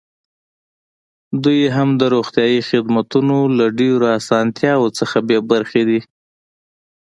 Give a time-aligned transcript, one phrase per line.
[1.43, 5.99] دوی هم د روغتیايي خدمتونو له ډېرو اسانتیاوو څخه بې برخې دي.